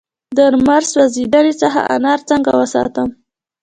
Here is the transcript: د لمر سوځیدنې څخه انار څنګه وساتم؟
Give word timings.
د 0.37 0.39
لمر 0.53 0.83
سوځیدنې 0.91 1.53
څخه 1.61 1.79
انار 1.95 2.19
څنګه 2.29 2.51
وساتم؟ 2.59 3.09